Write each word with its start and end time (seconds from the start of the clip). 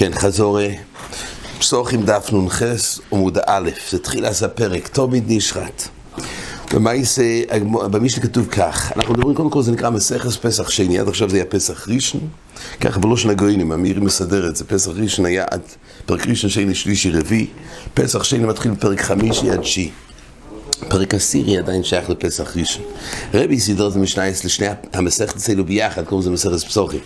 כן, 0.00 0.12
חזורי, 0.14 0.76
פסוחים 1.58 2.02
דף 2.02 2.30
נ"ח 2.32 2.62
עמוד 3.12 3.38
א', 3.46 3.70
זה 3.90 3.98
תחילת 3.98 4.42
הפרק, 4.42 4.88
תמיד 4.88 5.24
נשחט. 5.26 5.82
במשנה 7.90 8.22
כתוב 8.22 8.46
כך, 8.46 8.92
אנחנו 8.96 9.14
מדברים 9.14 9.36
קודם 9.36 9.50
כל 9.50 9.62
זה 9.62 9.72
נקרא 9.72 9.90
מסכס 9.90 10.36
פסח 10.36 10.70
שני, 10.70 10.98
עד 10.98 11.08
עכשיו 11.08 11.30
זה 11.30 11.36
היה 11.36 11.44
פסח 11.44 11.88
ראשון, 11.88 12.20
ככה 12.80 13.00
בלושן 13.00 13.30
הגויינים, 13.30 13.72
המירי 13.72 14.00
מסדר 14.00 14.48
את 14.48 14.56
זה, 14.56 14.64
פסח 14.64 14.90
ראשון 14.94 15.26
היה 15.26 15.44
עד 15.50 15.62
פרק 16.06 16.26
ראשון 16.26 16.50
שני 16.50 16.74
שלישי 16.74 17.10
רביעי, 17.10 17.46
פסח 17.94 18.24
שני 18.24 18.46
מתחיל 18.46 18.72
בפרק 18.72 19.00
חמישי 19.00 19.50
עד 19.50 19.64
שיעי. 19.64 19.90
פרק 20.88 21.14
עשירי 21.14 21.58
עדיין 21.58 21.84
שייך 21.84 22.10
לפסח 22.10 22.56
ראשון. 22.56 22.84
רבי 23.34 23.60
סידר 23.60 23.88
את 23.88 23.96
המשנייס 23.96 24.44
לשני 24.44 24.66
המסכת 24.92 25.36
אצלנו 25.36 25.64
ביחד, 25.64 26.04
קוראים 26.04 26.20
לזה 26.22 26.30
מסכת 26.30 26.68
פסוחים. 26.68 27.00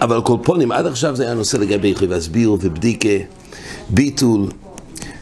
אבל 0.00 0.22
כל 0.22 0.36
פונים, 0.42 0.72
עד 0.72 0.86
עכשיו 0.86 1.16
זה 1.16 1.22
היה 1.22 1.34
נושא 1.34 1.56
לגבי 1.56 1.88
יכולים 1.88 2.10
להסביר 2.10 2.52
ובדיקה, 2.52 3.24
ביטול, 3.90 4.48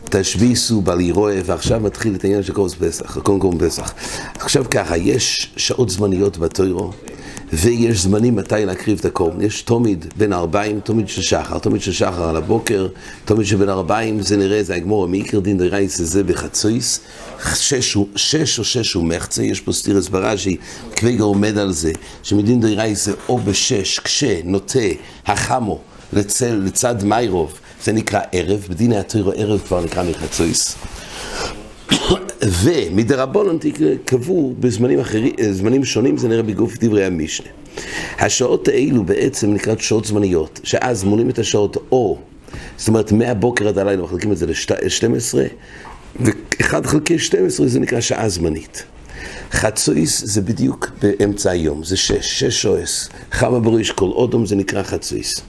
תשביסו, 0.05 0.81
בל 0.81 1.01
ירואה, 1.01 1.41
ועכשיו 1.45 1.81
מתחיל 1.81 2.15
את 2.15 2.25
העניין 2.25 2.43
של 2.43 2.53
קורס 2.53 2.75
פסח, 2.75 3.19
קוראים 3.19 3.41
קוראים 3.41 3.59
פסח. 3.59 3.95
עכשיו 4.39 4.65
ככה, 4.71 4.97
יש 4.97 5.53
שעות 5.57 5.91
זמניות 5.91 6.39
בתוירו, 6.39 6.93
ויש 7.53 8.03
זמנים 8.03 8.37
מתי 8.37 8.67
להקריב 8.67 8.99
את 8.99 9.05
הקורבן. 9.05 9.41
יש 9.41 9.63
תומיד 9.63 10.07
בין 10.17 10.33
ארבעים, 10.33 10.81
תומיד 10.81 11.09
של 11.09 11.23
שחר, 11.23 11.59
תומיד 11.59 11.83
של 11.83 11.93
שחר 11.93 12.29
על 12.29 12.37
הבוקר, 12.37 12.89
תומיד 13.25 13.47
שבין 13.47 13.69
ארבעים, 13.69 14.23
זה 14.23 14.37
נראה, 14.37 14.63
זה 14.63 14.75
הגמור, 14.75 15.09
מעיקר 15.09 15.41
דין 15.41 15.59
דרייס 15.59 16.01
זה 16.01 16.25
בחצויס, 16.25 17.01
שש, 17.55 17.97
שש 18.17 18.59
או 18.59 18.65
שש 18.65 18.93
הוא 18.93 19.05
מחצה, 19.05 19.43
יש 19.43 19.61
פה 19.61 19.73
סטירס 19.73 20.09
ברש"י, 20.09 20.57
קוויגר 20.99 21.25
עומד 21.25 21.59
על 21.59 21.73
זה, 21.73 21.93
שמדין 22.23 22.61
דרייס 22.61 23.05
זה 23.05 23.13
או 23.29 23.39
בשש, 23.39 23.99
כשנוטה 23.99 24.79
החמו 25.27 25.79
לצל, 26.13 26.55
לצד 26.65 27.05
מיירוב, 27.05 27.53
זה 27.85 27.93
נקרא 27.93 28.21
ערב, 28.33 28.67
בדיני 28.71 28.99
התוירו 28.99 29.33
ערב 29.37 29.61
כבר 29.67 29.85
נקרא 29.85 30.03
מחצויס. 30.03 30.77
ומדרבנון 32.63 33.59
קבעו 34.05 34.55
בזמנים 34.61 35.01
אחרים, 35.01 35.33
זמנים 35.51 35.85
שונים, 35.85 36.17
זה 36.17 36.29
נראה 36.29 36.43
בגוף 36.43 36.77
דברי 36.81 37.05
המשנה. 37.05 37.49
השעות 38.19 38.69
האלו 38.69 39.05
בעצם 39.05 39.55
נקראת 39.55 39.81
שעות 39.81 40.05
זמניות, 40.05 40.61
שאז 40.65 41.05
מונים 41.05 41.31
את 41.31 41.39
השעות 41.39 41.77
או, 41.93 42.19
זאת 42.77 42.89
אומרת 42.89 43.13
מהבוקר 43.13 43.69
עד 43.69 43.79
הלילה 43.79 44.03
מחלקים 44.03 44.33
את 44.33 44.37
זה 44.37 44.47
ל-12, 44.47 45.35
ו-1 46.21 46.87
חלקי 46.87 47.19
12 47.19 47.67
זה 47.67 47.81
נקרא 47.81 48.01
שעה 48.01 48.29
זמנית. 48.29 48.85
חצויס 49.53 50.25
זה 50.25 50.41
בדיוק 50.41 50.91
באמצע 51.03 51.51
היום, 51.51 51.85
זה 51.85 51.97
6, 51.97 52.13
6 52.13 52.63
שועס, 52.63 53.09
חמה 53.33 53.61
בריש 53.61 53.91
כל 53.91 54.09
אודום 54.09 54.47
זה 54.47 54.57
נקרא 54.57 54.83
חצויס. 54.83 55.41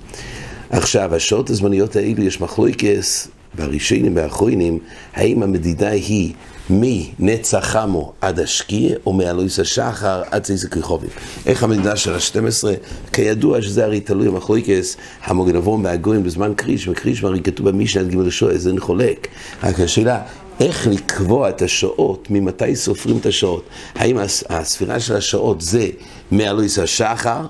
עכשיו, 0.69 1.15
השעות 1.15 1.49
הזמניות 1.49 1.95
האלו 1.95 2.23
יש 2.23 2.41
מחלוקס 2.41 3.27
בראשונים 3.53 4.15
והאחרונים, 4.15 4.79
האם 5.13 5.43
המדידה 5.43 5.89
היא 5.89 6.33
מנצח 6.69 7.59
חמו 7.59 8.13
עד 8.21 8.39
השקיע, 8.39 8.95
או 9.05 9.13
מאלוהיס 9.13 9.59
השחר 9.59 10.21
עד 10.31 10.43
צייס 10.43 10.65
הכריכובים. 10.65 11.09
איך 11.45 11.63
המדידה 11.63 11.95
של 11.95 12.13
ה-12? 12.13 12.67
כידוע 13.13 13.61
שזה 13.61 13.85
הרי 13.85 13.99
תלוי 13.99 14.27
המחלוקס, 14.27 14.97
המוגנבון 15.23 15.85
והגויים 15.85 16.23
בזמן 16.23 16.53
קריש, 16.55 16.87
וקריש 16.87 17.23
הרי 17.23 17.41
כתוב 17.41 17.69
במשנה 17.69 18.01
עד 18.01 18.09
ג' 18.09 18.15
לשוע, 18.15 18.57
זה 18.57 18.69
אין 18.69 18.79
חולק. 18.79 19.27
רק 19.63 19.79
השאלה, 19.79 20.21
איך 20.59 20.87
לקבוע 20.87 21.49
את 21.49 21.61
השעות, 21.61 22.27
ממתי 22.29 22.75
סופרים 22.75 23.17
את 23.17 23.25
השעות? 23.25 23.63
האם 23.95 24.17
הספירה 24.49 24.99
של 24.99 25.15
השעות 25.15 25.61
זה 25.61 25.87
מאלוהיס 26.31 26.79
השחר? 26.79 27.45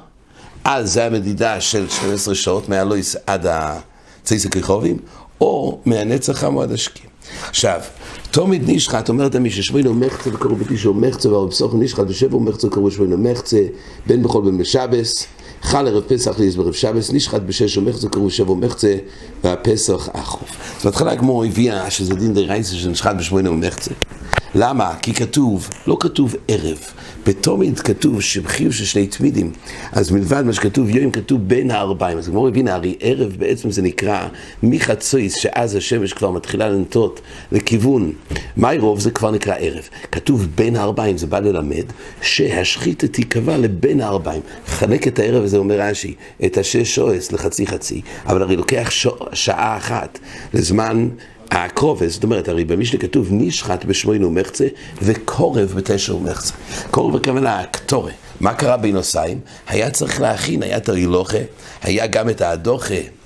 אז 0.63 0.93
זה 0.93 1.05
המדידה 1.05 1.61
של 1.61 1.89
12 1.89 2.35
שעות 2.35 2.69
מאלוהיס 2.69 3.15
עד 3.27 3.45
הצייס 3.49 4.45
הכריכובים, 4.45 4.97
או 5.41 5.79
מהנצח 5.85 6.33
חמו 6.33 6.61
עד 6.61 6.71
השקיע. 6.71 7.05
עכשיו, 7.49 7.79
תומד 8.31 8.61
נשחט, 8.67 9.09
אומרת 9.09 9.35
מי 9.35 9.49
ששבוינו 9.49 9.93
מחצה 9.93 10.29
וקראו 10.33 10.55
בתשעו 10.55 10.93
מחצה 10.93 11.29
והרב 11.29 11.49
פסוח 11.49 11.71
נשחט 11.79 12.03
ושבו 12.07 12.39
מחצה 12.39 12.67
וקראו 12.67 12.91
שווינו 12.91 13.17
מחצה 13.17 13.61
בין 14.07 14.23
בכל 14.23 14.41
בין 14.41 14.57
בשבס 14.57 15.25
חל 15.61 15.87
ערב 15.87 16.03
פסח 16.07 16.39
ליז 16.39 16.55
ברב 16.55 16.73
שבס 16.73 17.11
נשחט 17.13 17.41
בשש 17.41 17.77
ומחצה 17.77 18.07
וקראו 18.07 18.29
שבו 18.29 18.55
מחצה 18.55 18.95
והפסח 19.43 20.09
אחרוף. 20.13 20.77
אז 20.77 20.85
בהתחלה 20.85 21.11
הגמור 21.11 21.43
הביאה 21.43 21.89
שזה 21.89 22.15
דין 22.15 22.33
די 22.33 22.45
רייסה 22.45 22.75
שנשחט 22.75 23.15
בשבוינו 23.15 23.53
מחצה 23.53 23.91
למה? 24.55 24.95
כי 25.01 25.13
כתוב, 25.13 25.69
לא 25.87 25.97
כתוב 25.99 26.35
ערב, 26.47 26.77
בתומיד 27.27 27.79
כתוב 27.79 28.21
שבחיוב 28.21 28.73
של 28.73 28.85
שני 28.85 29.07
תמידים, 29.07 29.51
אז 29.91 30.11
מלבד 30.11 30.43
מה 30.45 30.53
שכתוב 30.53 30.89
יום 30.89 31.11
כתוב 31.11 31.41
בין 31.47 31.71
הארבעים, 31.71 32.17
אז 32.17 32.27
הגמור 32.27 32.47
הבינה, 32.47 32.75
הרי 32.75 32.95
ערב 32.99 33.35
בעצם 33.39 33.71
זה 33.71 33.81
נקרא 33.81 34.27
מחצויס, 34.63 35.35
שאז 35.35 35.75
השמש 35.75 36.13
כבר 36.13 36.31
מתחילה 36.31 36.69
לנטות 36.69 37.21
לכיוון 37.51 38.11
מיירוב, 38.57 38.99
זה 38.99 39.11
כבר 39.11 39.31
נקרא 39.31 39.55
ערב. 39.59 39.89
כתוב 40.11 40.47
בין 40.55 40.75
הארבעים, 40.75 41.17
זה 41.17 41.27
בא 41.27 41.39
ללמד 41.39 41.85
שהשחיתה 42.21 43.07
תיקבע 43.07 43.57
לבין 43.57 44.01
הארבעים. 44.01 44.41
חלק 44.65 45.07
את 45.07 45.19
הערב 45.19 45.43
הזה, 45.43 45.57
אומר 45.57 45.81
רש"י, 45.81 46.15
את 46.45 46.57
השש 46.57 46.95
שועס 46.95 47.31
לחצי 47.31 47.67
חצי, 47.67 48.01
אבל 48.25 48.41
הרי 48.41 48.55
לוקח 48.55 48.89
שעה 49.33 49.77
אחת 49.77 50.19
לזמן 50.53 51.09
הקרובה, 51.51 52.07
זאת 52.07 52.23
אומרת, 52.23 52.47
הרי 52.47 52.63
במשנה 52.63 52.99
כתוב 52.99 53.27
נשחט 53.31 53.85
בשמונה 53.85 54.27
ומחצה 54.27 54.67
וקורב 55.01 55.73
בתשע 55.75 56.15
ומחצה. 56.15 56.53
קורב 56.91 57.15
הכוונה 57.15 57.59
הקטורה. 57.59 58.11
מה 58.39 58.53
קרה 58.53 58.77
בנוסיים? 58.77 59.39
היה 59.67 59.89
צריך 59.91 60.21
להכין, 60.21 60.63
היה 60.63 60.77
את 60.77 60.89
הרילוכה, 60.89 61.37
היה 61.81 62.07
גם 62.07 62.29
את 62.29 62.41
הדוחה. 62.41 63.20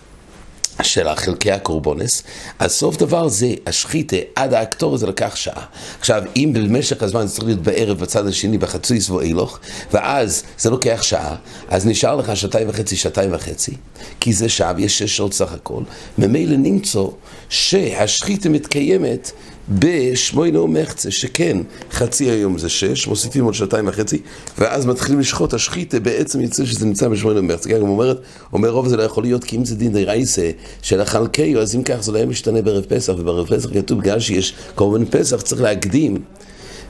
של 0.84 1.16
חלקי 1.16 1.52
הקורבונס, 1.52 2.24
אז 2.60 2.72
סוף 2.72 2.98
דבר 2.98 3.28
זה, 3.28 3.54
השחיתה 3.68 4.16
עד 4.36 4.54
האקטור 4.54 4.98
זה 4.98 5.08
לקח 5.08 5.36
שעה. 5.36 5.66
עכשיו, 6.00 6.24
אם 6.36 6.52
במשך 6.54 7.04
הזמן 7.04 7.28
זה 7.28 7.34
צריך 7.34 7.46
להיות 7.46 7.62
בערב 7.62 8.00
בצד 8.00 8.28
השני 8.28 8.58
בחצוי 8.58 9.02
סבו 9.02 9.22
אילוך, 9.22 9.60
ואז 9.94 10.44
זה 10.58 10.70
לוקח 10.70 11.00
שעה, 11.02 11.36
אז 11.70 11.88
נשאר 11.88 12.16
לך 12.16 12.38
שעתיים 12.38 12.70
וחצי, 12.70 12.96
שעתיים 12.96 13.34
וחצי, 13.34 13.72
כי 14.20 14.34
זה 14.34 14.50
שעה 14.50 14.74
ויש 14.76 14.98
שש 14.98 15.18
שעות 15.18 15.34
סך 15.34 15.54
הכל, 15.54 15.82
ממילא 16.18 16.58
נמצוא 16.58 17.12
שהשחיתה 17.50 18.50
מתקיימת 18.50 19.32
בשמונה 19.70 20.62
ומחצה, 20.62 21.12
שכן, 21.12 21.58
חצי 21.92 22.30
היום 22.30 22.58
זה 22.58 22.70
שש, 22.70 23.08
מוסיפים 23.08 23.46
עוד 23.46 23.54
שעתיים 23.54 23.88
וחצי, 23.88 24.22
ואז 24.58 24.86
מתחילים 24.86 25.20
לשחוט 25.20 25.54
השחיתה, 25.54 26.00
בעצם 26.00 26.42
יצא 26.42 26.66
שזה 26.66 26.86
נמצא 26.86 27.08
בשמונה 27.08 27.40
ומחצה. 27.40 27.70
כן, 27.70 27.80
הוא 27.80 27.90
אומר, 27.90 28.16
אומר 28.54 28.70
רוב 28.70 28.88
זה 28.88 28.98
לא 28.98 29.04
יכול 29.04 29.24
להיות, 29.24 29.44
כי 29.44 29.56
אם 29.56 29.66
זה 29.66 29.76
דין 29.76 29.94
די 29.94 30.06
רייסה 30.06 30.52
של 30.82 31.02
החלקיו, 31.02 31.62
אז 31.62 31.76
אם 31.76 31.84
כך 31.84 31.98
זה 32.02 32.12
לא 32.12 32.18
היה 32.18 32.26
משתנה 32.26 32.62
בערב 32.62 32.84
פסח, 32.84 33.14
ובערב 33.18 33.48
פסח 33.48 33.70
כתוב, 33.74 34.00
בגלל 34.00 34.20
שיש 34.20 34.54
קורבן 34.76 35.06
פסח, 35.06 35.42
צריך 35.42 35.62
להקדים. 35.62 36.18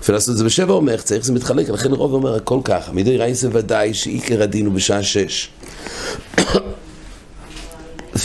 ולעשות 0.09 0.31
את 0.31 0.37
זה 0.37 0.43
בשבע 0.43 0.75
ומחצה, 0.75 1.15
איך 1.15 1.25
זה 1.25 1.33
מתחלק? 1.33 1.69
לכן 1.69 1.91
רוב 1.91 2.13
אומר 2.13 2.35
הכל 2.35 2.59
ככה, 2.63 2.91
מדי 2.91 3.17
רייסה 3.17 3.47
ודאי 3.51 3.93
שעיקר 3.93 4.41
הדין 4.41 4.65
הוא 4.65 4.73
בשעה 4.73 5.03
שש. 5.03 5.49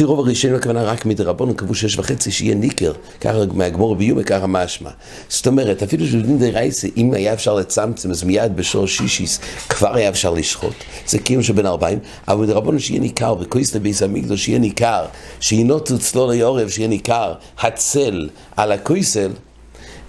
לפי 0.00 0.06
רוב 0.06 0.21
הראשונים 0.21 0.56
הכוונה 0.56 0.83
רק 0.83 1.06
מדרבנו 1.06 1.55
קבעו 1.55 1.75
שש 1.75 1.99
וחצי 1.99 2.31
שיהיה 2.31 2.55
ניקר, 2.55 2.93
ככה 3.21 3.38
מהגמור 3.55 3.97
ביומי, 3.97 4.25
ככה 4.25 4.47
משמע. 4.47 4.91
זאת 5.28 5.47
אומרת, 5.47 5.83
אפילו 5.83 6.06
שבדין 6.06 6.38
די 6.38 6.50
רייסה, 6.50 6.88
אם 6.97 7.15
היה 7.15 7.33
אפשר 7.33 7.55
לצמצם, 7.55 8.11
אז 8.11 8.25
מיד 8.25 8.56
בשור 8.56 8.87
שישיס 8.87 9.41
כבר 9.69 9.97
היה 9.97 10.09
אפשר 10.09 10.31
לשחוט. 10.31 10.75
זה 11.06 11.19
קיום 11.19 11.43
שבין 11.43 11.66
ארבעים, 11.66 11.99
אבל 12.28 12.43
מדרבנו 12.43 12.81
שיהיה 12.81 13.00
ניכר, 13.00 13.34
וכויסטה 13.41 13.78
ביס 13.78 14.03
המקדוש 14.03 14.44
שיהיה 14.44 14.59
ניכר, 14.59 15.05
שינוטו 15.41 15.99
צלו 15.99 16.32
לעורב, 16.32 16.69
שיהיה 16.69 16.88
ניכר, 16.88 17.34
הצל 17.59 18.28
על 18.56 18.72
הכויסל, 18.72 19.31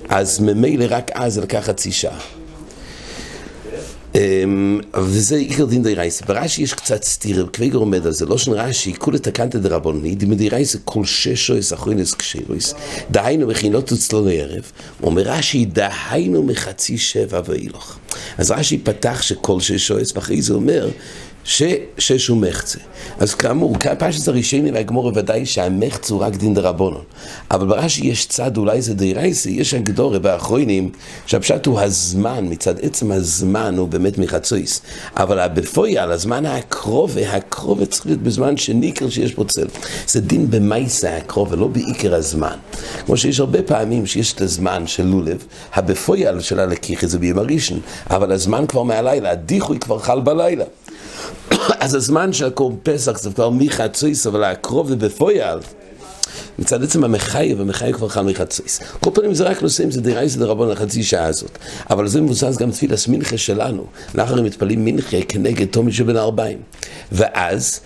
אז 0.09 0.39
ממילא 0.39 0.85
רק 0.89 1.11
אז 1.13 1.39
לקח 1.39 1.59
חצי 1.59 1.91
שעה. 1.91 2.40
וזה 4.97 5.35
עיקר 5.35 5.65
דין 5.65 5.83
די 5.83 5.93
רייס. 5.93 6.21
ברש"י 6.21 6.61
יש 6.61 6.73
קצת 6.73 7.03
סתירה, 7.03 7.43
קוויגר 7.47 7.77
עומד 7.77 8.05
על 8.05 8.11
זה, 8.11 8.25
לא 8.25 8.37
של 8.37 8.51
רש"י, 8.51 8.93
כולי 8.97 9.19
תקנתא 9.19 9.57
דרבנוני, 9.57 10.15
דמדי 10.15 10.49
רייס 10.49 10.75
כל 10.85 11.05
ששויס 11.05 11.73
אחרינס 11.73 12.13
קשירויס, 12.13 12.73
דהיינו 13.11 13.47
מכינות 13.47 13.91
אצלו 13.91 14.25
לערב, 14.25 14.71
אומר 15.03 15.21
רש"י, 15.21 15.65
דהיינו 15.65 16.43
מחצי 16.43 16.97
שבע 16.97 17.41
ואילוך. 17.45 17.97
אז 18.37 18.51
רש"י 18.51 18.77
פתח 18.77 19.21
שכל 19.21 19.59
ששויס, 19.59 20.15
ואחרי 20.15 20.41
זה 20.41 20.53
אומר, 20.53 20.89
ששש 21.43 22.27
הוא 22.27 22.37
מחצה. 22.37 22.79
אז 23.19 23.35
כאמור, 23.35 23.75
פשט 23.99 24.27
הראשני 24.27 24.71
והגמור 24.71 25.11
ודאי 25.15 25.45
שהמחצה 25.45 26.13
הוא 26.13 26.21
רק 26.21 26.35
דין 26.35 26.53
דרבנון. 26.53 27.03
אבל 27.51 27.67
ברש"י 27.67 28.07
יש 28.07 28.25
צד, 28.25 28.57
אולי 28.57 28.81
זה 28.81 28.93
די 28.93 29.13
רייסי, 29.13 29.49
יש 29.49 29.73
הגדורה 29.73 30.19
באחרונים, 30.19 30.89
שהפשט 31.25 31.65
הוא 31.65 31.79
הזמן, 31.79 32.45
מצד 32.49 32.79
עצם 32.79 33.11
הזמן 33.11 33.77
הוא 33.77 33.87
באמת 33.87 34.17
מחצויס. 34.17 34.81
אבל 35.17 35.47
בפויאל, 35.47 36.11
הזמן 36.11 36.45
הקרוב, 36.45 37.17
הקרוב 37.17 37.85
צריך 37.85 38.05
להיות 38.05 38.19
בזמן 38.19 38.57
שניקר 38.57 39.09
שיש 39.09 39.35
בו 39.35 39.45
צל. 39.45 39.67
זה 40.07 40.21
דין 40.21 40.51
במייסה 40.51 41.17
הקרוב, 41.17 41.51
ולא 41.51 41.67
בעיקר 41.67 42.15
הזמן. 42.15 42.55
כמו 43.05 43.17
שיש 43.17 43.39
הרבה 43.39 43.63
פעמים 43.63 44.05
שיש 44.05 44.33
את 44.33 44.41
הזמן 44.41 44.87
של 44.87 45.05
לולב, 45.05 45.45
הבפויאל 45.73 46.39
של 46.39 46.59
הלקיחה 46.59 47.07
זה 47.07 47.19
ביום 47.19 47.39
הראשון, 47.39 47.79
אבל 48.09 48.31
הזמן 48.31 48.65
כבר 48.67 48.83
מהלילה, 48.83 49.31
הדיחוי 49.31 49.79
כבר 49.79 49.99
חל 49.99 50.19
בלילה. 50.19 50.65
אז 51.79 51.95
הזמן 51.95 52.33
של 52.33 52.45
הקורבן 52.45 52.75
פסח 52.83 53.17
זה 53.19 53.29
כבר 53.31 53.49
מחצויס, 53.49 54.27
אבל 54.27 54.43
הקרוב 54.43 54.89
זה 54.89 54.95
בפויאל. 54.95 55.59
מצד 56.59 56.83
עצם 56.83 57.03
המחייב, 57.03 57.61
המחייב 57.61 57.95
כבר 57.95 58.09
חל 58.09 58.21
מחצויס. 58.21 58.79
כל 58.99 59.09
פנים 59.13 59.33
זה 59.33 59.43
רק 59.43 59.61
נושא 59.61 59.83
אם 59.83 59.91
זה 59.91 60.01
דירה 60.01 60.21
איזה 60.21 60.39
דרבון 60.39 60.69
לחצי 60.69 61.03
שעה 61.03 61.25
הזאת. 61.25 61.57
אבל 61.89 62.07
זה 62.07 62.21
מבוסס 62.21 62.57
גם 62.57 62.71
תפילס 62.71 63.07
מנחה 63.07 63.37
שלנו. 63.37 63.85
אנחנו 64.15 64.33
הרי 64.33 64.43
מתפללים 64.43 64.85
מנחה 64.85 65.17
כנגד 65.27 65.67
תומי 65.67 65.91
שבין 65.91 66.17
הארבעים. 66.17 66.57
ואז... 67.11 67.79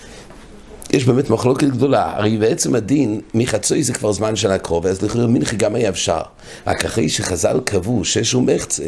יש 0.94 1.06
באמת 1.06 1.30
מחלוקת 1.30 1.68
גדולה, 1.68 2.12
הרי 2.16 2.38
בעצם 2.38 2.76
הדין 2.76 3.22
מחצוי 3.34 3.84
זה 3.84 3.94
כבר 3.94 4.12
זמן 4.12 4.36
של 4.36 4.52
הקרוב, 4.52 4.88
אז 4.88 5.02
לכאורה 5.02 5.28
מנחה 5.28 5.56
גם 5.56 5.76
היה 5.76 5.90
אפשר. 5.90 6.22
רק 6.68 6.86
אחרי 6.86 7.10
שחז"ל 7.10 7.60
קבעו 7.66 8.06
שש 8.06 8.36
ומחצה, 8.36 8.84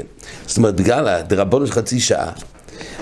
זאת 0.48 0.58
אומרת 0.58 0.82
גלה 0.82 1.22
דרבנו 1.22 1.68
חצי 1.68 2.00
שעה, 2.00 2.32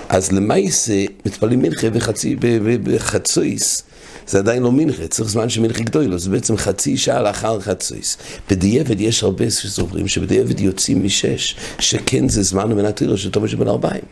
אז 0.08 0.32
למעשה 0.32 1.04
מתפללים 1.26 1.62
מנחה 1.62 1.90
בחצי, 1.90 2.36
בחצויס, 2.82 3.82
זה 4.26 4.38
עדיין 4.38 4.62
לא 4.62 4.72
מנחה, 4.72 5.06
צריך 5.08 5.30
זמן 5.30 5.48
של 5.48 5.60
מנחה 5.60 5.82
גדול, 5.82 6.18
זה 6.18 6.30
בעצם 6.30 6.56
חצי 6.56 6.96
שעה 6.96 7.22
לאחר 7.22 7.60
חצויס. 7.60 8.16
בדיעבד 8.50 9.00
יש 9.00 9.22
הרבה 9.22 9.50
שסוברים 9.50 10.08
שבדיעבד 10.08 10.60
יוצאים 10.60 11.04
משש, 11.04 11.56
שכן 11.78 12.28
זה 12.28 12.42
זמן 12.42 12.70
למנת 12.70 13.00
עירו 13.00 13.16
של 13.16 13.30
תומש 13.30 13.54
בן 13.54 13.68
ארבעים. 13.68 14.02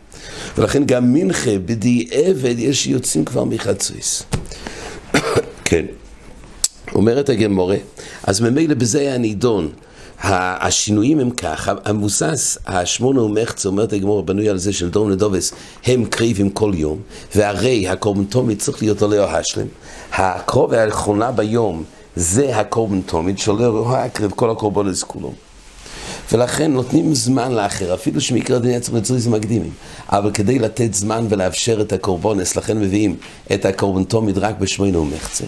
ולכן 0.57 0.85
גם 0.85 1.13
מנחה 1.13 1.59
בדיעבד 1.65 2.55
יש 2.57 2.83
שיוצאים 2.83 3.25
כבר 3.25 3.43
מחצויס. 3.43 4.23
כן. 5.65 5.85
אומרת 6.95 7.29
הגמורה, 7.29 7.77
אז 8.23 8.41
ממילא 8.41 8.73
בזה 8.73 8.99
היה 8.99 9.17
נידון. 9.17 9.71
השינויים 10.21 11.19
הם 11.19 11.29
כך, 11.29 11.69
המבוסס, 11.85 12.57
השמונה 12.67 13.21
ומחצה, 13.21 13.69
אומרת 13.69 13.93
הגמור, 13.93 14.23
בנוי 14.23 14.49
על 14.49 14.57
זה 14.57 14.73
של 14.73 14.89
דרום 14.89 15.09
לדובס, 15.09 15.53
הם 15.85 16.05
קריבים 16.05 16.49
כל 16.49 16.71
יום, 16.75 16.99
והרי 17.35 17.87
הקורבן 17.87 18.23
תומית 18.23 18.59
צריך 18.59 18.81
להיות 18.81 19.01
עולה 19.01 19.19
או 19.19 19.29
השלם. 19.29 19.67
הקרוב 20.13 20.73
האחרונה 20.73 21.31
ביום 21.31 21.83
זה 22.15 22.57
הקורבן 22.57 23.01
תומית, 23.01 23.39
שעולה 23.39 23.67
או 23.67 23.95
הקרב 23.95 24.31
כל 24.31 24.49
הקורבנות 24.49 25.03
כולו. 25.03 25.33
ולכן 26.31 26.71
נותנים 26.71 27.15
זמן 27.15 27.51
לאחר, 27.51 27.93
אפילו 27.93 28.21
שמקרה 28.21 28.59
דין 28.59 28.79
צריך 28.79 28.95
לצריזים 28.95 29.31
מקדימים. 29.31 29.71
אבל 30.09 30.31
כדי 30.31 30.59
לתת 30.59 30.93
זמן 30.93 31.25
ולאפשר 31.29 31.81
את 31.81 31.93
הקורבונס, 31.93 32.55
לכן 32.55 32.79
מביאים 32.79 33.15
את 33.53 33.65
הקורבן 33.65 34.03
תומית 34.03 34.37
רק 34.37 34.59
בשמונה 34.59 34.99
ומחצה. 34.99 35.43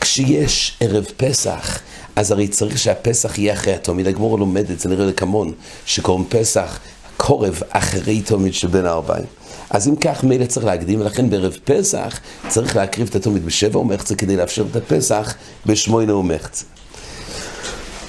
כשיש 0.00 0.76
ערב 0.80 1.04
פסח, 1.16 1.78
אז 2.16 2.30
הרי 2.30 2.48
צריך 2.48 2.78
שהפסח 2.78 3.38
יהיה 3.38 3.52
אחרי 3.52 3.74
התומית. 3.74 4.06
הגמור 4.06 4.38
לומדת, 4.38 4.80
זה 4.80 4.88
נראה 4.88 5.06
לכמון, 5.06 5.52
שקוראים 5.86 6.24
פסח 6.28 6.78
קורב 7.16 7.62
אחרי 7.70 8.20
תומית 8.20 8.54
של 8.54 8.68
בין 8.68 8.86
הארבעים. 8.86 9.24
אז 9.70 9.88
אם 9.88 9.96
כך, 9.96 10.24
מילא 10.24 10.46
צריך 10.46 10.66
להקדים, 10.66 11.00
ולכן 11.00 11.30
בערב 11.30 11.56
פסח 11.64 12.20
צריך 12.48 12.76
להקריב 12.76 13.08
את 13.10 13.14
התומית 13.14 13.44
בשבע 13.44 13.78
ומחצה 13.78 14.14
כדי 14.14 14.36
לאפשר 14.36 14.64
את 14.70 14.76
הפסח 14.76 15.34
בשמונה 15.66 16.14
ומחצה. 16.14 16.64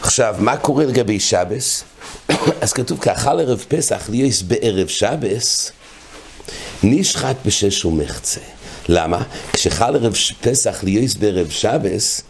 עכשיו, 0.02 0.36
מה 0.40 0.58
קורה 0.58 0.86
לגבי 0.86 1.20
שבס? 1.20 1.84
אז 2.62 2.74
כתוב 2.74 3.00
כך, 3.02 3.20
חל 3.20 3.40
ערב 3.40 3.66
פסח 3.68 4.10
ליאס 4.10 4.42
בערב 4.42 4.88
שבס, 4.88 5.72
נשחט 6.84 7.36
בשש 7.46 7.86
ומחצה. 7.86 8.40
למה? 8.90 9.24
כשחל 9.54 9.96
ערב 9.96 10.14
פסח 10.42 10.84
ליאס 10.84 11.16
בערב 11.16 11.50
שבס, 11.50 12.22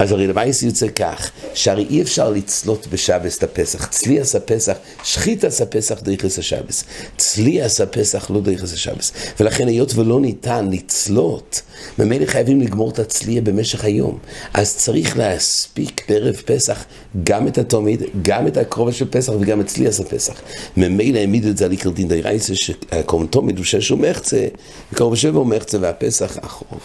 אז 0.00 0.12
הרי 0.12 0.26
למעשה 0.26 0.66
יוצא 0.66 0.86
כך, 0.88 1.30
שהרי 1.54 1.86
אי 1.90 2.02
אפשר 2.02 2.30
לצלות 2.30 2.86
בשבס 2.86 3.38
את 3.38 3.42
הפסח. 3.42 3.86
צלי 3.86 4.20
עשה 4.20 4.40
פסח, 4.40 4.76
שחית 5.04 5.44
עשה 5.44 5.66
פסח 5.66 6.00
דייחס 6.02 6.38
השבס. 6.38 6.84
צלי 7.16 7.62
עשה 7.62 7.86
פסח 7.86 8.30
לא 8.30 8.40
דייחס 8.40 8.72
השבס. 8.72 9.12
ולכן 9.40 9.68
היות 9.68 9.92
ולא 9.94 10.20
ניתן 10.20 10.68
לצלות, 10.70 11.62
ממילא 11.98 12.26
חייבים 12.26 12.60
לגמור 12.60 12.90
את 12.90 12.98
הצליה 12.98 13.40
במשך 13.40 13.84
היום. 13.84 14.18
אז 14.54 14.76
צריך 14.76 15.18
להספיק 15.18 16.02
בערב 16.08 16.34
פסח 16.34 16.84
גם 17.24 17.48
את 17.48 17.58
התומיד, 17.58 18.02
גם 18.22 18.46
את 18.46 18.56
הקרובה 18.56 18.92
של 18.92 19.10
פסח 19.10 19.32
וגם 19.40 19.60
את 19.60 19.66
צלי 19.66 19.86
עשה 19.86 20.04
פסח. 20.04 20.34
ממילא 20.76 21.18
העמידו 21.18 21.48
את 21.48 21.56
זה 21.56 21.64
על 21.64 21.70
עיקר 21.70 21.90
דין 21.90 22.08
דיירייסה, 22.08 22.54
שהקרוב 22.54 23.26
תומיד 23.26 23.56
הוא 23.56 23.64
שש 23.64 23.90
ומחצה, 23.90 24.46
וקרוב 24.92 25.14
שבע 25.14 25.38
ומחצה 25.38 25.78
והפסח 25.80 26.38
אחרוב. 26.42 26.80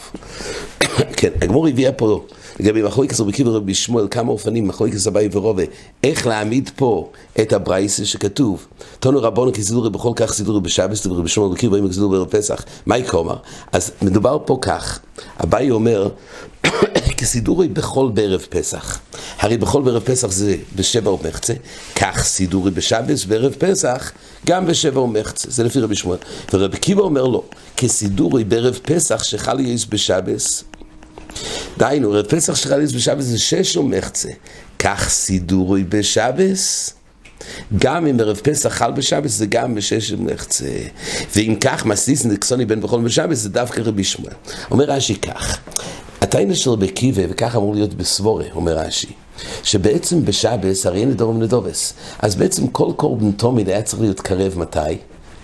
כן, 1.18 1.30
הגמור 1.42 1.68
הביאה 1.68 1.92
פה 1.92 2.26
לגבי 2.60 2.82
מחלוקת 2.82 3.20
רבי 3.20 3.32
קיבר 3.32 3.56
רבי 3.56 3.74
שמואל, 3.74 4.08
כמה 4.12 4.32
אופנים, 4.32 4.68
מחלוקת 4.68 5.08
אביי 5.08 5.30
ורובה, 5.32 5.64
איך 6.04 6.28
להעמיד 6.28 6.70
פה 6.76 7.12
את 7.42 7.54
הברייסה 7.54 8.06
שכתוב, 8.06 8.68
תונו 9.00 9.22
רבונו 9.22 9.54
כסידורי 9.54 9.90
בכל 9.90 10.12
כך 10.16 10.34
סידורי 10.34 10.62
בשבס, 10.62 11.06
ורבי 11.06 11.30
שמואל 11.30 11.50
רבי 11.50 11.60
קיבר 11.60 11.90
כסידורי 11.90 12.18
בערב 12.18 12.30
פסח, 12.30 12.64
מה 12.86 12.98
יקומר? 12.98 13.36
אז 13.72 13.92
מדובר 14.02 14.38
פה 14.46 14.58
כך, 14.62 15.00
אביי 15.44 15.72
אומר, 15.72 16.10
כסידורי 17.18 17.68
בכל 17.68 18.10
בערב 18.14 18.42
פסח. 18.50 19.00
הרי 19.40 19.58
בכל 19.58 19.82
בערב 19.82 20.04
פסח 20.04 20.32
זה 20.32 20.56
בשבע 20.76 21.12
ומחצה, 21.12 21.54
כך 21.96 22.24
סידורי 22.24 22.72
בשבס 22.72 23.26
בערב 23.26 23.54
פסח, 23.54 24.12
גם 24.46 24.66
בשבע 24.66 25.00
ומחצה, 25.00 25.52
זה 25.52 25.64
לפי 25.64 25.80
רבי 25.80 25.96
שמואל. 25.96 26.18
ורבי 26.54 26.78
קיבר 26.78 27.04
אומר 27.04 27.24
לו, 27.24 27.44
כסידורי 27.78 28.44
בערב 28.44 28.80
פסח 28.84 29.24
שחל 29.24 29.60
יש 29.60 29.90
בשבס, 29.90 30.64
דהיינו, 31.78 32.12
רב 32.12 32.26
פסח 32.26 32.56
שחליס 32.56 32.92
בשבס 32.92 33.26
זה 33.26 33.40
שש 33.40 33.78
ומחצה. 33.78 34.30
כך 34.80 35.10
סידורוי 35.10 35.84
בשבס. 35.84 36.94
גם 37.80 38.08
אם 38.08 38.20
ערב 38.20 38.40
פסח 38.44 38.70
חל 38.70 38.92
בשבס 38.92 39.32
זה 39.32 39.46
גם 39.46 39.76
בשש 39.76 40.12
ומחצה. 40.12 40.70
ואם 41.36 41.56
כך 41.62 41.86
מסיס 41.86 42.26
נקסוני 42.26 42.66
בן 42.66 42.82
בכל 42.82 43.02
בשבס 43.02 43.38
זה 43.38 43.50
דווקא 43.50 43.82
רבי 43.82 44.04
שמואל. 44.04 44.34
אומר 44.72 44.86
רש"י 44.86 45.16
כך, 45.16 45.58
התיינה 46.22 46.56
של 46.56 46.70
רבי 46.70 46.88
קיבה, 46.88 47.22
וכך 47.30 47.56
אמור 47.56 47.76
להיות 47.76 47.94
בסבורה, 47.94 48.46
אומר 48.56 48.78
רש"י. 48.78 49.14
שבעצם 49.64 50.26
בשבס 50.26 50.86
הרי 50.86 51.00
אין 51.00 51.10
לדורם 51.10 51.42
לדובס. 51.42 51.94
אז 52.20 52.36
בעצם 52.36 52.68
כל 52.68 52.92
קורבן 52.96 53.32
תומיד 53.32 53.70
היה 53.70 53.82
צריך 53.82 54.02
להיות 54.02 54.20
קרב 54.20 54.54
מתי? 54.58 54.80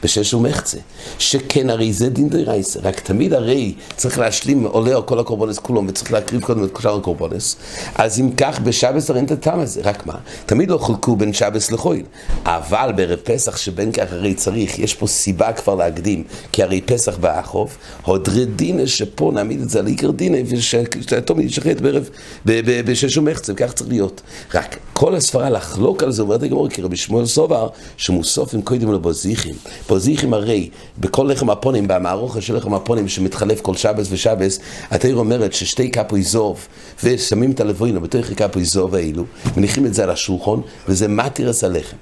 בשש 0.03 0.33
ומחצה. 0.33 0.77
שכן 1.19 1.69
הרי 1.69 1.93
זה 1.93 2.09
דין 2.09 2.29
דרייסה, 2.29 2.79
רק 2.83 2.99
תמיד 2.99 3.33
הרי 3.33 3.73
צריך 3.95 4.19
להשלים 4.19 4.65
עולה 4.65 4.95
על 4.95 5.01
כל 5.01 5.19
הקורבנס 5.19 5.59
כולו, 5.59 5.83
וצריך 5.87 6.11
להקריב 6.11 6.41
קודם 6.41 6.63
את 6.63 6.69
שאר 6.81 6.97
הקורבנס. 6.97 7.55
אז 7.95 8.19
אם 8.19 8.31
כך, 8.37 8.59
בשבס 8.59 9.09
הרי 9.09 9.19
אין 9.19 9.25
את 9.25 9.31
הטעם 9.31 9.59
הזה, 9.59 9.81
רק 9.83 10.07
מה? 10.07 10.15
תמיד 10.45 10.69
לא 10.69 10.77
חולקו 10.77 11.15
בין 11.15 11.33
שבס 11.33 11.71
לחויל. 11.71 12.05
אבל 12.45 12.91
בערב 12.95 13.19
פסח 13.23 13.57
שבין 13.57 13.91
כך 13.91 14.05
הרי 14.11 14.33
צריך, 14.33 14.79
יש 14.79 14.95
פה 14.95 15.07
סיבה 15.07 15.53
כבר 15.53 15.75
להקדים, 15.75 16.23
כי 16.51 16.63
הרי 16.63 16.81
פסח 16.81 17.17
באחוב, 17.17 17.77
עוד 18.01 18.29
רדינה 18.29 18.87
שפה 18.87 19.31
נעמיד 19.33 19.61
את 19.61 19.69
זה 19.69 19.79
על 19.79 19.87
עיקר 19.87 20.11
דינה, 20.11 20.37
ושתמיד 20.47 21.45
ישחט 21.45 21.81
בערב, 21.81 22.09
בשש 22.45 23.17
ומחצה, 23.17 23.53
וכך 23.53 23.71
צריך 23.73 23.89
להיות. 23.89 24.21
רק 24.53 24.77
כל 24.93 25.15
הספרה 25.15 25.49
לחלוק 25.49 26.03
על 26.03 26.11
זה, 26.11 26.21
אומרת 26.21 26.43
הגמור, 26.43 26.69
כי 26.69 26.81
רבי 26.81 26.97
שמואל 26.97 27.25
סובר, 27.25 27.69
שמוסופים 27.97 28.61
קודם 28.61 28.93
לבוזיכים. 28.93 29.55
בוזיכים 29.91 30.33
הרי, 30.33 30.69
בכל 30.99 31.29
לחם 31.31 31.49
הפונים, 31.49 31.87
במערוכה 31.87 32.41
של 32.41 32.55
לחם 32.55 32.73
הפונים 32.73 33.07
שמתחלף 33.07 33.61
כל 33.61 33.75
שבס 33.75 34.07
ושבס, 34.11 34.59
התאיר 34.91 35.15
אומרת 35.15 35.53
ששתי 35.53 35.91
כפוי 35.91 36.23
זוב, 36.23 36.67
ושמים 37.03 37.51
את 37.51 37.59
הלבוינו 37.59 38.01
בתוך 38.01 38.25
כפוי 38.25 38.65
זוב 38.65 38.95
האלו, 38.95 39.23
מניחים 39.57 39.85
את 39.85 39.93
זה 39.93 40.03
על 40.03 40.09
השולחון, 40.09 40.61
וזה 40.87 41.07
מתירס 41.07 41.63
הלחם. 41.63 41.97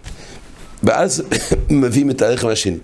ואז 0.84 1.24
מביאים 1.70 2.10
את 2.10 2.22
הלחם 2.22 2.48
השני. 2.48 2.78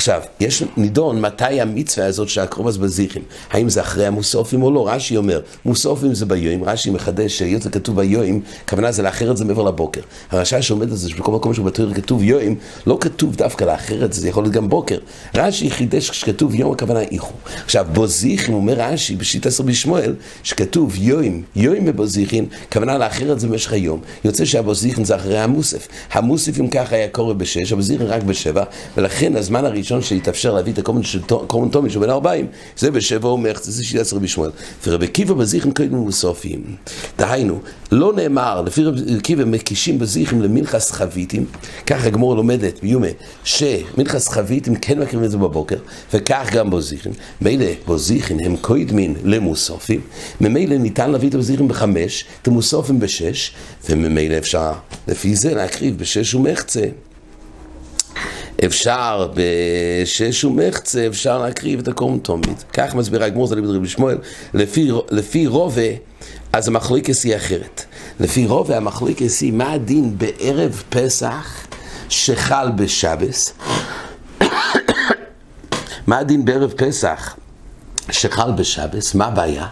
עכשיו, 0.00 0.22
יש 0.40 0.62
נידון 0.76 1.20
מתי 1.20 1.60
המצווה 1.60 2.06
הזאת 2.06 2.28
של 2.28 2.40
הקרובס 2.40 2.76
בזיכים. 2.76 3.22
האם 3.50 3.68
זה 3.68 3.80
אחרי 3.80 4.06
המוסופים 4.06 4.62
או 4.62 4.70
לא? 4.70 4.88
רש"י 4.88 5.16
אומר, 5.16 5.40
מוסופים 5.64 6.14
זה 6.14 6.26
ביום, 6.26 6.64
רש"י 6.64 6.90
מחדש 6.90 7.38
שהיות 7.38 7.62
זה 7.62 7.70
כתוב 7.70 7.96
ביום, 7.96 8.40
הכוונה 8.64 8.92
זה 8.92 9.02
לאחר 9.02 9.30
את 9.30 9.36
זה 9.36 9.44
מעבר 9.44 9.62
לבוקר. 9.62 10.00
הרש"י 10.30 10.62
שעומד 10.62 10.90
על 10.90 10.96
זה 10.96 11.08
שבכל 11.08 11.32
מקום 11.32 11.54
שהוא 11.54 11.66
בתור 11.66 11.94
כתוב 11.94 12.22
יום, 12.22 12.54
לא 12.86 12.98
כתוב 13.00 13.36
דווקא 13.36 13.64
לאחר 13.64 14.04
את 14.04 14.12
זה, 14.12 14.20
זה 14.20 14.28
יכול 14.28 14.42
להיות 14.42 14.54
גם 14.54 14.68
בוקר. 14.68 14.98
רש"י 15.34 15.70
חידש 15.70 16.10
כשכתוב 16.10 16.54
יום, 16.54 16.72
הכוונה 16.72 17.00
איחו. 17.00 17.34
עכשיו, 17.64 17.86
בוזיכים, 17.92 18.54
אומר 18.54 18.74
רש"י, 18.76 19.16
בשיט 19.16 19.46
עשר 19.46 19.64
בשמואל, 19.64 20.14
שכתוב 20.42 20.94
יום, 20.98 21.42
יום 21.56 21.84
בבוזיכים, 21.84 22.46
כוונה 22.72 22.98
לאחר 22.98 23.32
את 23.32 23.40
זה 23.40 23.48
במשך 23.48 23.72
היום. 23.72 24.00
יוצא 24.24 24.44
שהבוזיכים 24.44 25.04
זה 25.04 25.16
אחרי 25.16 25.38
המוסף. 25.38 25.88
המוסף 26.12 26.60
אם 26.60 26.68
ככה 26.68 26.96
היה 26.96 27.08
קורה 27.08 27.34
בשש, 27.34 27.72
הבוזיכים 27.72 28.06
רק 28.06 28.22
בשבע, 28.22 28.64
ולכן 28.96 29.36
הזמן 29.36 29.64
הראשון 29.64 29.89
הראשון 29.92 30.08
שהתאפשר 30.08 30.54
להביא 30.54 30.72
את 30.72 30.78
הקורבן 30.78 31.02
של 31.02 31.20
קורבן 31.46 31.68
תומי 31.68 31.90
שהוא 31.90 32.02
בן 32.02 32.10
ארבעים, 32.10 32.46
זה 32.76 32.90
בשבע 32.90 33.28
ומחצה, 33.28 33.70
זה 33.70 33.84
שיטת 33.84 34.12
רבי 34.12 34.28
שמואל. 34.28 34.50
ורבי 34.86 35.08
קיבא 35.08 35.34
בזיכם 35.34 35.70
קודם 35.70 35.94
מוסופים. 35.94 36.76
דהיינו, 37.18 37.60
לא 37.92 38.12
נאמר, 38.12 38.62
לפי 38.62 38.84
רבי 38.84 39.00
קיבא 39.22 39.44
מקישים 39.44 39.98
בזיכם 39.98 40.42
למנחס 40.42 40.90
חביתים, 40.90 41.46
ככה 41.86 42.06
הגמור 42.06 42.36
לומדת 42.36 42.80
ביומה, 42.82 43.06
שמנחס 43.44 44.28
חביתים 44.28 44.74
כן 44.76 44.98
מקריבים 44.98 45.24
את 45.24 45.30
זה 45.30 45.38
בבוקר, 45.38 45.76
וכך 46.14 46.48
גם 46.52 46.70
בזיכם. 46.70 47.10
מילא 47.40 47.66
בזיכם 47.88 48.36
הם 48.44 48.56
קוידמין 48.56 49.14
למוסופים, 49.24 50.00
ממילא 50.40 50.76
ניתן 50.76 51.10
להביא 51.10 51.28
את 51.28 51.34
הבזיכם 51.34 51.68
בחמש, 51.68 52.24
את 52.42 52.48
המוסופים 52.48 53.00
בשש, 53.00 53.52
וממילא 53.90 54.38
אפשר 54.38 54.72
לפי 55.08 55.36
זה 55.36 55.54
להקריב 55.54 55.98
בשש 55.98 56.34
ומחצה. 56.34 56.84
אפשר 58.64 59.30
בשש 59.34 60.44
ומחצה, 60.44 61.06
אפשר 61.06 61.38
להקריב 61.38 61.80
את 61.80 61.88
הקורם 61.88 62.18
תומית. 62.18 62.64
כך 62.72 62.94
מסבירה 62.94 63.26
הגמור 63.26 63.46
זלי 63.46 63.62
בדרבי 63.62 63.88
שמואל, 63.88 64.18
לפי, 64.54 64.90
לפי 65.10 65.46
רובה, 65.46 65.90
אז 66.52 66.68
המחלוקס 66.68 67.24
היא 67.24 67.36
אחרת. 67.36 67.84
לפי 68.20 68.46
רובה 68.46 68.76
המחלוקס 68.76 69.40
היא 69.40 69.52
מה 69.52 69.72
הדין 69.72 70.18
בערב 70.18 70.82
פסח 70.88 71.66
שחל 72.08 72.70
בשבס. 72.76 73.52
מה 76.06 76.18
הדין 76.18 76.44
בערב 76.44 76.72
פסח 76.76 77.36
שחל 78.10 78.52
בשבס? 78.52 79.14
מה 79.14 79.26
הבעיה? 79.26 79.66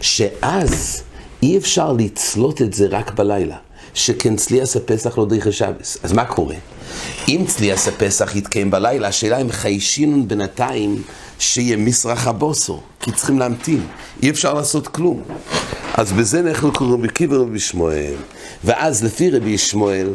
שאז 0.00 1.02
אי 1.42 1.56
אפשר 1.56 1.92
לצלוט 1.92 2.62
את 2.62 2.74
זה 2.74 2.86
רק 2.90 3.14
בלילה. 3.14 3.56
שכן 3.94 4.36
צליאס 4.36 4.76
הפסח 4.76 5.18
לא 5.18 5.26
דרך 5.26 5.46
השבס. 5.46 5.98
אז 6.02 6.12
מה 6.12 6.24
קורה? 6.24 6.54
אם 7.28 7.44
צליאס 7.46 7.88
הפסח 7.88 8.36
יתקיים 8.36 8.70
בלילה, 8.70 9.08
השאלה 9.08 9.40
אם 9.40 9.50
חיישינון 9.52 10.28
בינתיים 10.28 11.02
שיהיה 11.38 11.76
מסרח 11.76 12.26
הבוסו, 12.26 12.80
כי 13.00 13.12
צריכים 13.12 13.38
להמתין, 13.38 13.86
אי 14.22 14.30
אפשר 14.30 14.54
לעשות 14.54 14.88
כלום. 14.88 15.22
אז 15.94 16.12
בזה 16.12 16.42
נחלקו 16.42 16.92
רבי 16.92 17.08
קיבר 17.08 17.40
ורבי 17.40 17.58
שמואל, 17.58 18.14
ואז 18.64 19.04
לפי 19.04 19.30
רבי 19.30 19.58
שמואל, 19.58 20.08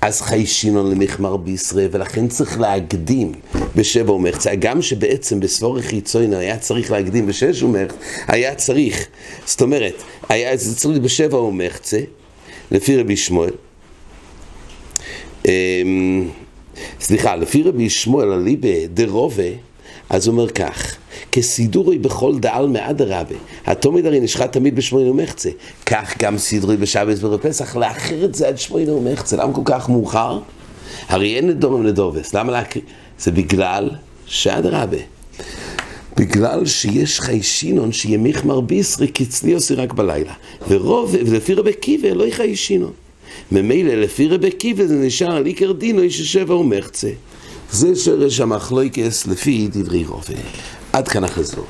אז 0.00 0.20
חיישינון 0.20 0.90
למחמר 0.90 1.36
בישראל, 1.36 1.88
ולכן 1.92 2.28
צריך 2.28 2.60
להקדים 2.60 3.32
בשבע 3.76 4.12
ומחצה. 4.12 4.54
גם 4.54 4.82
שבעצם 4.82 5.40
בסבורי 5.40 5.82
חיצוין 5.82 6.34
היה 6.34 6.58
צריך 6.58 6.90
להקדים 6.90 7.26
בשש 7.26 7.62
ומחצה, 7.62 7.96
היה 8.28 8.54
צריך, 8.54 9.06
זאת 9.46 9.62
אומרת, 9.62 10.02
היה 10.28 10.56
זה 10.56 10.76
צריך 10.76 10.98
בשבע 10.98 11.38
ומחצה, 11.38 12.00
לפי 12.70 12.96
רבי 12.96 13.16
שמואל. 13.16 13.67
אמ, 15.48 16.28
סליחה, 17.00 17.36
לפי 17.36 17.62
רבי 17.62 17.90
שמואל, 17.90 18.32
אליבא 18.32 18.86
דרובה, 18.94 19.42
אז 20.10 20.26
הוא 20.26 20.32
אומר 20.32 20.50
כך, 20.50 20.96
כסידורי 21.32 21.98
בכל 21.98 22.38
דעל 22.38 22.66
מאדרבה, 22.68 23.34
התומד 23.66 24.06
הרי 24.06 24.20
נשחט 24.20 24.52
תמיד 24.52 24.76
בשמונה 24.76 25.10
ומחצה, 25.10 25.50
כך 25.86 26.14
גם 26.18 26.38
סידורי 26.38 26.76
בשבת 26.76 27.24
ובפסח, 27.24 27.76
לאחר 27.76 28.24
את 28.24 28.34
זה 28.34 28.48
עד 28.48 28.58
שמונה 28.58 28.92
ומחצה, 28.92 29.36
למה 29.36 29.52
כל 29.52 29.62
כך 29.64 29.88
מאוחר? 29.88 30.38
הרי 31.08 31.36
אין 31.36 31.48
נדורם 31.48 31.86
לדובס, 31.86 32.34
למה 32.34 32.52
להקריא? 32.52 32.84
זה 33.18 33.30
בגלל 33.30 33.90
שאדרבה. 34.26 34.96
בגלל 36.16 36.66
שיש 36.66 37.20
חיישינון 37.20 37.92
שימיך 37.92 38.44
מרביסרי 38.44 39.08
קצני 39.08 39.52
עושה 39.52 39.74
רק 39.74 39.92
בלילה. 39.92 40.32
ורוב, 40.68 41.14
ולפי 41.26 41.54
רבי 41.54 41.72
קיבה 41.72 42.14
לא 42.14 42.26
יחיישינון. 42.26 42.92
ממילא 43.52 43.94
לפי 43.94 44.28
רבי 44.28 44.50
קיבה 44.50 44.86
זה 44.86 44.94
נשאר 44.94 45.36
על 45.36 45.46
עיקר 45.46 45.72
דינו 45.72 46.02
איש 46.02 46.32
שבע 46.32 46.56
ומחצה. 46.56 47.10
זה 47.72 47.96
שרש 47.96 48.40
המחלוקס 48.40 49.26
לפי 49.26 49.68
דברי 49.72 50.04
רובה. 50.04 50.34
עד 50.92 51.08
כאן 51.08 51.24
החזור. 51.24 51.66